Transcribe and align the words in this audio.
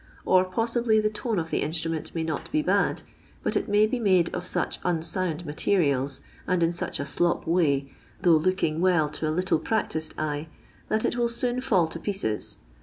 Or 0.25 0.43
poatibly 0.49 0.99
the 0.99 1.11
tone 1.11 1.37
of 1.37 1.51
the 1.51 1.61
in«tniment 1.61 2.15
may 2.15 2.23
not 2.23 2.49
bo 2.51 2.63
bad, 2.63 3.03
bat 3.43 3.55
it 3.55 3.69
may 3.69 3.85
be 3.85 3.99
made 3.99 4.33
of 4.33 4.45
inch 4.57 4.79
unsound 4.83 5.45
materials, 5.45 6.21
and 6.47 6.63
in 6.63 6.71
such 6.71 6.99
a 6.99 7.05
slop 7.05 7.45
war, 7.45 7.81
though 8.23 8.37
looking 8.37 8.81
well 8.81 9.09
to 9.09 9.29
a 9.29 9.29
little 9.29 9.59
practised 9.59 10.15
eye, 10.17 10.49
that 10.89 11.05
it 11.05 11.17
will 11.17 11.29
soon 11.29 11.57
fieUl 11.59 11.87
to 11.91 11.99
pieces. 11.99 12.57